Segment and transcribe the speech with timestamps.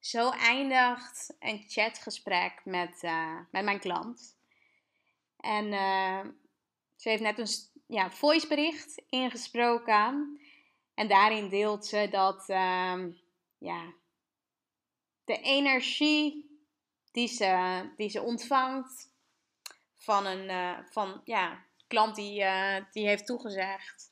[0.00, 4.36] Zo eindigt een chatgesprek met, uh, met mijn klant.
[5.36, 6.24] En uh,
[6.96, 7.48] ze heeft net een
[7.86, 10.40] ja, voicebericht ingesproken.
[10.94, 13.04] En daarin deelt ze dat uh,
[13.58, 13.92] ja,
[15.24, 16.58] de energie
[17.12, 19.08] die ze, die ze ontvangt
[19.96, 22.44] van een van, ja, klant die,
[22.92, 24.09] die heeft toegezegd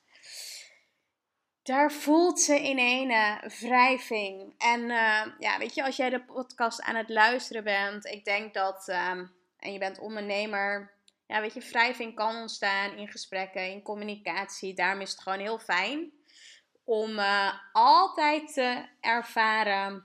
[1.69, 3.13] daar voelt ze in een
[3.61, 4.55] wrijving.
[4.59, 8.55] En uh, ja, weet je, als jij de podcast aan het luisteren bent, ik denk
[8.55, 9.11] dat, uh,
[9.59, 10.93] en je bent ondernemer,
[11.27, 14.75] ja, weet je, wrijving kan ontstaan in gesprekken, in communicatie.
[14.75, 16.13] Daarom is het gewoon heel fijn
[16.85, 20.05] om uh, altijd te ervaren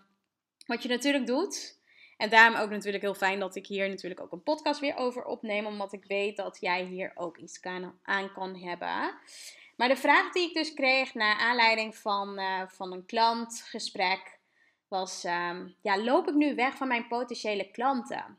[0.66, 1.82] wat je natuurlijk doet.
[2.18, 5.26] En daarom ook natuurlijk heel fijn dat ik hier natuurlijk ook een podcast weer over
[5.26, 7.62] opneem, omdat ik weet dat jij hier ook iets
[8.04, 9.14] aan kan hebben.
[9.84, 14.40] Maar de vraag die ik dus kreeg naar aanleiding van, uh, van een klantgesprek
[14.88, 18.38] was: um, ja, loop ik nu weg van mijn potentiële klanten?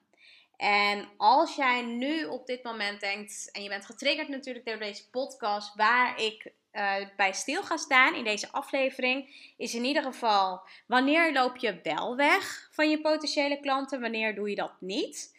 [0.57, 5.11] En als jij nu op dit moment denkt, en je bent getriggerd natuurlijk door deze
[5.11, 10.63] podcast, waar ik uh, bij stil ga staan in deze aflevering, is in ieder geval
[10.87, 15.37] wanneer loop je wel weg van je potentiële klanten, wanneer doe je dat niet?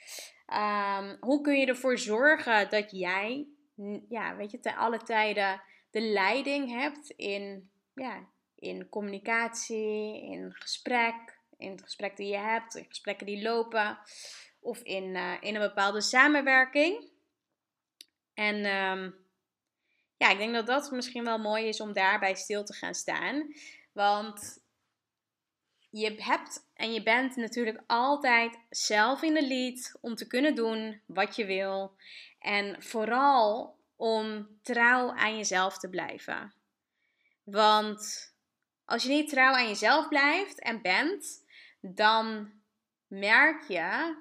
[0.53, 3.45] Um, hoe kun je ervoor zorgen dat jij,
[4.09, 5.61] ja, weet je, te alle tijden
[5.95, 12.75] de leiding hebt in, ja, in communicatie, in gesprek, in het gesprek die je hebt,
[12.75, 13.99] in gesprekken die lopen
[14.59, 17.09] of in, uh, in een bepaalde samenwerking.
[18.33, 19.15] En um,
[20.17, 23.53] ja, ik denk dat dat misschien wel mooi is om daarbij stil te gaan staan.
[23.91, 24.63] Want
[25.89, 31.01] je hebt en je bent natuurlijk altijd zelf in de lead om te kunnen doen
[31.05, 31.95] wat je wil.
[32.39, 36.53] En vooral om trouw aan jezelf te blijven.
[37.43, 38.33] Want
[38.85, 41.43] als je niet trouw aan jezelf blijft en bent,
[41.81, 42.51] dan
[43.07, 44.15] merk je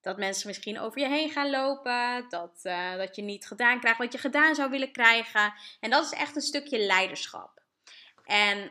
[0.00, 3.98] dat mensen misschien over je heen gaan lopen, dat, uh, dat je niet gedaan krijgt
[3.98, 5.54] wat je gedaan zou willen krijgen.
[5.80, 7.62] En dat is echt een stukje leiderschap.
[8.24, 8.70] En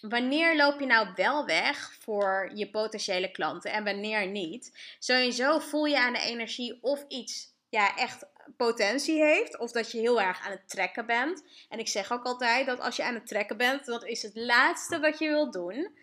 [0.00, 4.78] wanneer loop je nou wel weg voor je potentiële klanten en wanneer niet?
[4.98, 9.58] Sowieso voel je aan de energie of iets ja, echt potentie heeft.
[9.58, 11.44] Of dat je heel erg aan het trekken bent.
[11.68, 14.36] En ik zeg ook altijd dat als je aan het trekken bent, dat is het
[14.36, 15.98] laatste wat je wilt doen.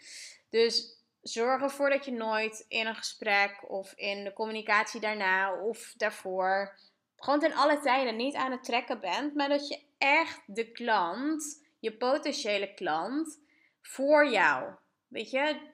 [0.50, 5.94] Dus zorg ervoor dat je nooit in een gesprek of in de communicatie daarna of
[5.98, 6.80] daarvoor,
[7.16, 9.36] gewoon ten alle tijden niet aan het trekken bent.
[9.36, 13.40] Maar dat je echt de klant, je potentiële klant,
[13.82, 14.74] voor jou.
[15.08, 15.74] Weet je,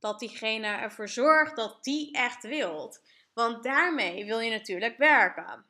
[0.00, 3.02] dat diegene ervoor zorgt dat die echt wilt.
[3.36, 5.64] Want daarmee wil je natuurlijk werken.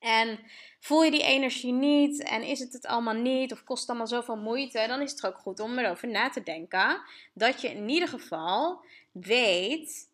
[0.00, 0.38] En
[0.80, 4.06] voel je die energie niet en is het het allemaal niet of kost het allemaal
[4.06, 7.00] zoveel moeite, dan is het ook goed om erover na te denken.
[7.34, 10.10] Dat je in ieder geval weet,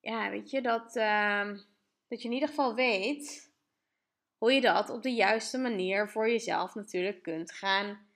[0.00, 1.46] ja, weet je, dat, uh,
[2.08, 3.50] dat je in ieder geval weet
[4.38, 8.06] hoe je dat op de juiste manier voor jezelf natuurlijk kunt gaan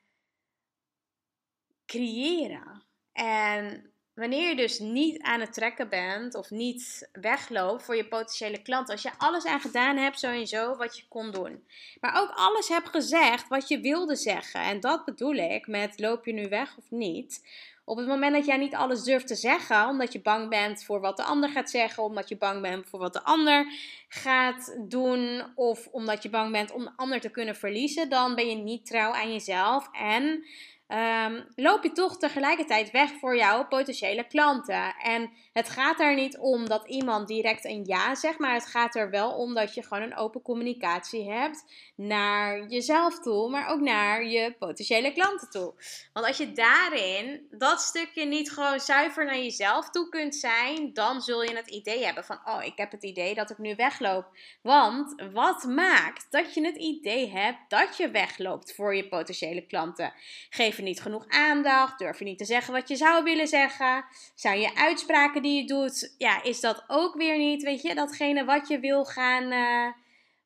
[1.86, 2.82] creëren.
[3.12, 8.62] En wanneer je dus niet aan het trekken bent of niet wegloopt voor je potentiële
[8.62, 11.64] klant, als je alles aan gedaan hebt, sowieso wat je kon doen,
[12.00, 16.26] maar ook alles hebt gezegd wat je wilde zeggen, en dat bedoel ik met loop
[16.26, 17.42] je nu weg of niet.
[17.88, 21.00] Op het moment dat jij niet alles durft te zeggen, omdat je bang bent voor
[21.00, 23.66] wat de ander gaat zeggen, omdat je bang bent voor wat de ander
[24.08, 28.48] gaat doen, of omdat je bang bent om de ander te kunnen verliezen, dan ben
[28.48, 30.44] je niet trouw aan jezelf en
[30.88, 34.94] um, loop je toch tegelijkertijd weg voor jouw potentiële klanten.
[34.94, 38.94] En het gaat er niet om dat iemand direct een ja zegt, maar het gaat
[38.94, 41.64] er wel om dat je gewoon een open communicatie hebt
[41.96, 45.74] naar jezelf toe, maar ook naar je potentiële klanten toe.
[46.12, 51.20] Want als je daarin dat stukje niet gewoon zuiver naar jezelf toe kunt zijn, dan
[51.20, 54.26] zul je het idee hebben van: oh, ik heb het idee dat ik nu wegloop.
[54.62, 60.12] Want wat maakt dat je het idee hebt dat je wegloopt voor je potentiële klanten?
[60.50, 64.04] Geef je niet genoeg aandacht, durf je niet te zeggen wat je zou willen zeggen,
[64.34, 68.44] zijn je uitspraken die je doet, ja, is dat ook weer niet, weet je, datgene
[68.44, 69.92] wat je wil gaan, uh,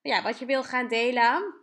[0.02, 1.58] ja, wat je wil gaan delen.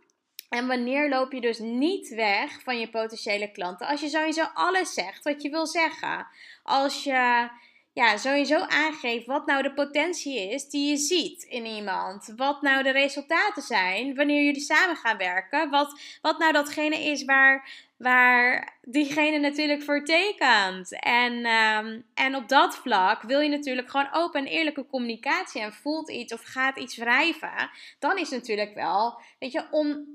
[0.49, 3.87] En wanneer loop je dus niet weg van je potentiële klanten?
[3.87, 6.27] Als je sowieso alles zegt wat je wil zeggen.
[6.63, 7.49] Als je
[7.97, 12.33] ja, sowieso aangeeft wat nou de potentie is die je ziet in iemand.
[12.35, 15.69] Wat nou de resultaten zijn wanneer jullie samen gaan werken.
[15.69, 20.99] Wat, wat nou datgene is waar, waar diegene natuurlijk voor tekent.
[20.99, 25.61] En, ehm, en op dat vlak wil je natuurlijk gewoon open en eerlijke communicatie.
[25.61, 27.69] En voelt iets of gaat iets wrijven.
[27.99, 30.05] Dan is natuurlijk wel, weet je, om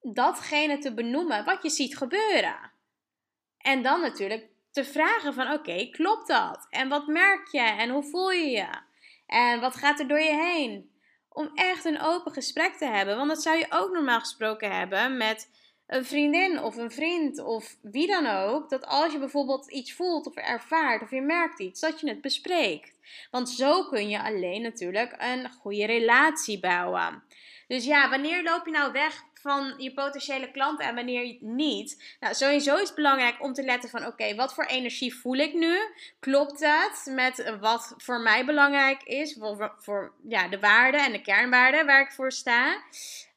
[0.00, 2.70] datgene te benoemen wat je ziet gebeuren.
[3.58, 6.66] En dan natuurlijk te vragen van oké, klopt dat?
[6.70, 7.60] En wat merk je?
[7.60, 8.68] En hoe voel je je?
[9.26, 10.90] En wat gaat er door je heen?
[11.28, 13.16] Om echt een open gesprek te hebben.
[13.16, 15.50] Want dat zou je ook normaal gesproken hebben met
[15.88, 18.68] een vriendin of een vriend of wie dan ook.
[18.68, 22.20] Dat als je bijvoorbeeld iets voelt of ervaart of je merkt iets, dat je het
[22.20, 22.98] bespreekt.
[23.30, 27.22] Want zo kun je alleen natuurlijk een goede relatie bouwen.
[27.68, 32.16] Dus ja, wanneer loop je nou weg van je potentiële klanten en wanneer niet.
[32.20, 35.54] Nou, sowieso is het belangrijk om te letten van oké, wat voor energie voel ik
[35.54, 35.78] nu?
[36.20, 39.36] Klopt het met wat voor mij belangrijk is?
[39.38, 42.82] Voor, voor ja, de waarden en de kernwaarden waar ik voor sta.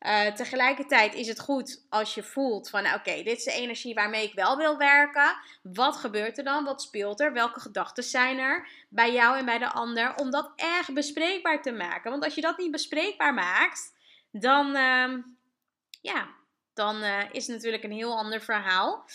[0.02, 3.94] Uh, tegelijkertijd is het goed als je voelt van nou, oké, dit is de energie
[3.94, 5.36] waarmee ik wel wil werken.
[5.64, 6.64] Wat gebeurt er dan?
[6.64, 7.34] Wat speelt er?
[7.34, 10.16] Welke gedachten zijn er bij jou en bij de ander?
[10.16, 12.12] Om dat echt bespreekbaar te maken.
[12.12, 13.94] Want als je dat niet bespreekbaar maakt,
[14.32, 15.14] dan, uh,
[16.02, 16.28] ja,
[16.74, 19.06] dan uh, is het natuurlijk een heel ander verhaal.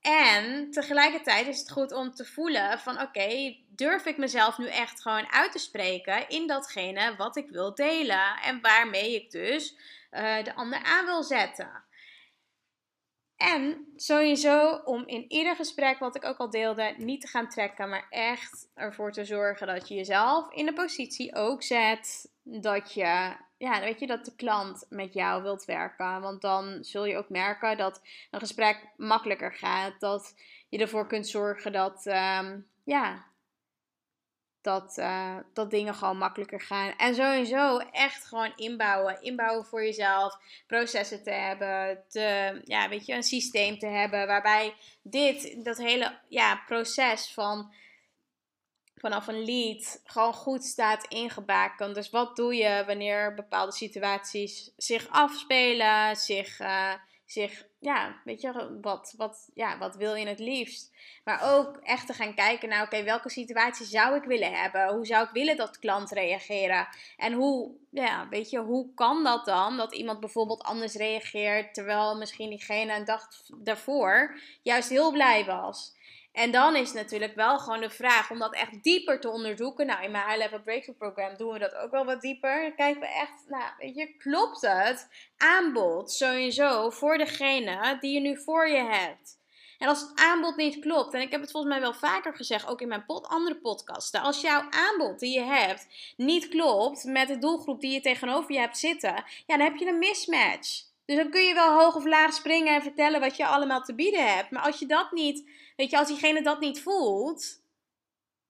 [0.00, 5.02] En tegelijkertijd is het goed om te voelen van oké, durf ik mezelf nu echt
[5.02, 9.76] gewoon uit te spreken in datgene wat ik wil delen en waarmee ik dus
[10.10, 11.84] uh, de ander aan wil zetten.
[13.36, 17.88] En sowieso om in ieder gesprek, wat ik ook al deelde, niet te gaan trekken,
[17.88, 23.36] maar echt ervoor te zorgen dat je jezelf in de positie ook zet dat je
[23.60, 26.20] ja, weet je, dat de klant met jou wilt werken.
[26.20, 30.00] Want dan zul je ook merken dat een gesprek makkelijker gaat.
[30.00, 30.34] Dat
[30.68, 33.24] je ervoor kunt zorgen dat, um, ja,
[34.60, 36.96] dat, uh, dat dingen gewoon makkelijker gaan.
[36.96, 39.22] En sowieso echt gewoon inbouwen.
[39.22, 40.38] Inbouwen voor jezelf.
[40.66, 42.04] Processen te hebben.
[42.08, 44.26] Te, ja, weet je, een systeem te hebben.
[44.26, 47.72] Waarbij dit, dat hele ja, proces van
[49.00, 51.94] vanaf een lead gewoon goed staat ingebakend.
[51.94, 56.92] Dus wat doe je wanneer bepaalde situaties zich afspelen, zich, uh,
[57.26, 60.92] zich ja, weet je, wat, wat, ja, wat wil je het liefst?
[61.24, 64.94] Maar ook echt te gaan kijken naar, oké, welke situatie zou ik willen hebben?
[64.94, 66.88] Hoe zou ik willen dat klant reageren?
[67.16, 69.76] En hoe, ja, weet je, hoe kan dat dan?
[69.76, 75.98] Dat iemand bijvoorbeeld anders reageert, terwijl misschien diegene een dag daarvoor juist heel blij was.
[76.32, 79.86] En dan is natuurlijk wel gewoon de vraag om dat echt dieper te onderzoeken.
[79.86, 82.62] Nou, in mijn High Level Breakthrough Program doen we dat ook wel wat dieper.
[82.62, 88.20] Dan kijken we echt, nou, weet je, klopt het aanbod sowieso voor degene die je
[88.20, 89.38] nu voor je hebt?
[89.78, 92.68] En als het aanbod niet klopt, en ik heb het volgens mij wel vaker gezegd,
[92.68, 94.20] ook in mijn pod, andere podcasten.
[94.20, 95.86] Als jouw aanbod die je hebt
[96.16, 99.14] niet klopt met de doelgroep die je tegenover je hebt zitten,
[99.46, 100.82] ja, dan heb je een mismatch.
[101.04, 103.94] Dus dan kun je wel hoog of laag springen en vertellen wat je allemaal te
[103.94, 104.50] bieden hebt.
[104.50, 105.50] Maar als je dat niet
[105.80, 107.60] Weet je, als diegene dat niet voelt,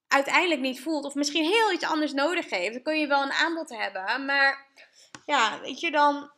[0.09, 3.33] uiteindelijk niet voelt, of misschien heel iets anders nodig heeft, dan kun je wel een
[3.33, 4.25] aanbod hebben.
[4.25, 4.67] Maar
[5.27, 6.31] ja, weet je, dan,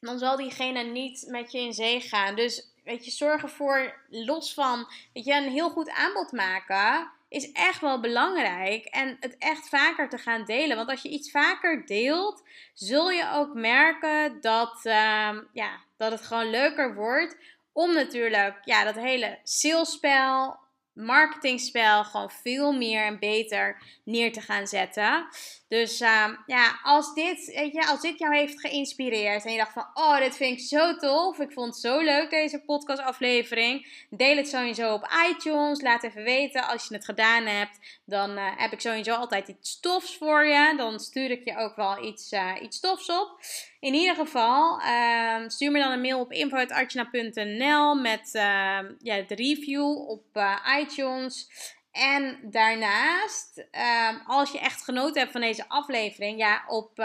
[0.00, 2.36] dan zal diegene niet met je in zee gaan.
[2.36, 7.52] Dus weet je, zorg ervoor, los van, weet je, een heel goed aanbod maken is
[7.52, 8.84] echt wel belangrijk.
[8.84, 10.76] En het echt vaker te gaan delen.
[10.76, 12.42] Want als je iets vaker deelt,
[12.74, 17.36] zul je ook merken dat, uh, ja, dat het gewoon leuker wordt
[17.72, 20.58] om natuurlijk ja, dat hele salespel,
[20.92, 25.28] marketingspel gewoon veel meer en beter neer te gaan zetten.
[25.70, 29.72] Dus uh, ja, als dit, weet je, als dit jou heeft geïnspireerd en je dacht
[29.72, 34.36] van, oh, dit vind ik zo tof, ik vond het zo leuk deze podcastaflevering, deel
[34.36, 38.72] het sowieso op iTunes, laat even weten als je het gedaan hebt, dan uh, heb
[38.72, 42.52] ik sowieso altijd iets tofs voor je, dan stuur ik je ook wel iets, uh,
[42.62, 43.40] iets tofs op.
[43.80, 49.34] In ieder geval, ehm, stuur me dan een mail op info.artjana.nl met ehm, ja, de
[49.34, 51.48] review op uh, iTunes.
[51.92, 57.04] En daarnaast, ehm, als je echt genoten hebt van deze aflevering, ja, op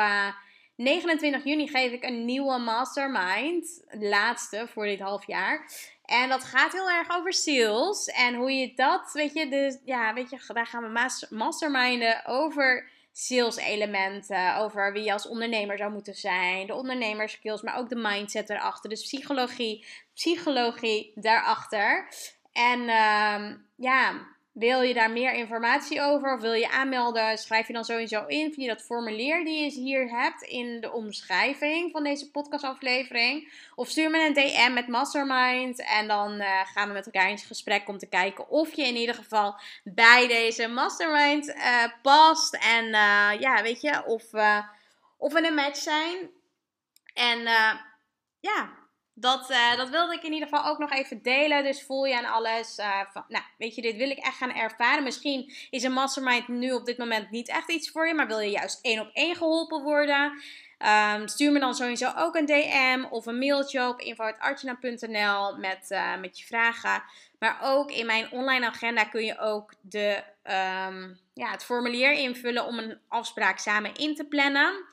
[0.75, 5.71] 29 eh, juni geef ik een nieuwe mastermind, laatste voor dit half jaar.
[6.05, 10.13] En dat gaat heel erg over sales en hoe je dat, weet je, dus ja,
[10.13, 15.91] weet je, daar gaan we masterminden over sales elementen, over wie je als ondernemer zou
[15.91, 22.07] moeten zijn, de ondernemerskills, maar ook de mindset erachter, dus psychologie, psychologie daarachter.
[22.51, 27.37] En um, ja, wil je daar meer informatie over of wil je aanmelden?
[27.37, 31.91] Schrijf je dan sowieso in via dat formulier die je hier hebt in de omschrijving
[31.91, 33.51] van deze podcastaflevering.
[33.75, 37.37] Of stuur me een DM met Mastermind en dan uh, gaan we met elkaar in
[37.37, 42.53] gesprek om te kijken of je in ieder geval bij deze Mastermind uh, past.
[42.53, 44.23] En uh, ja, weet je, of,
[45.17, 46.29] of we een match zijn.
[47.13, 47.39] En
[48.39, 48.69] ja,
[49.15, 51.63] dat, uh, dat wilde ik in ieder geval ook nog even delen.
[51.63, 52.75] Dus voel je aan alles.
[53.11, 55.03] Van, nou, weet je, dit wil ik echt gaan ervaren.
[55.03, 58.13] Misschien is een mastermind nu op dit moment niet echt iets voor je.
[58.13, 60.41] Maar wil je juist één op één geholpen worden?
[60.79, 66.17] Um, stuur me dan sowieso ook een DM of een mailtje op info.artjana.nl met, uh,
[66.19, 67.03] met je vragen.
[67.39, 72.65] Maar ook in mijn online agenda kun je ook de, um, ja, het formulier invullen
[72.65, 74.85] om een afspraak samen in te plannen.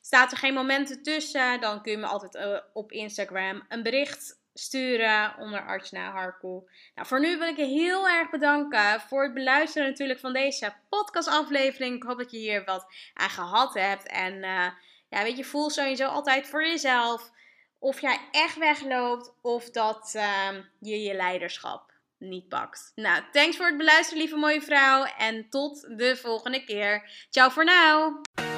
[0.00, 4.40] Staat er geen momenten tussen, dan kun je me altijd uh, op Instagram een bericht
[4.54, 6.70] sturen onder Archna Harkoe.
[6.94, 10.74] Nou, voor nu wil ik je heel erg bedanken voor het beluisteren natuurlijk van deze
[10.88, 11.96] podcastaflevering.
[11.96, 14.06] Ik hoop dat je hier wat aan gehad hebt.
[14.06, 14.66] En uh,
[15.08, 17.30] ja, weet je, voel sowieso altijd voor jezelf
[17.78, 22.92] of jij echt wegloopt of dat uh, je je leiderschap niet pakt.
[22.94, 25.04] Nou, thanks voor het beluisteren, lieve mooie vrouw.
[25.04, 27.26] En tot de volgende keer.
[27.30, 28.57] Ciao voor nu.